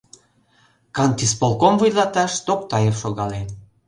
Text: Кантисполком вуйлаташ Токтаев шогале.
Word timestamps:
Кантисполком 0.95 1.73
вуйлаташ 1.79 2.31
Токтаев 2.45 2.95
шогале. 3.01 3.41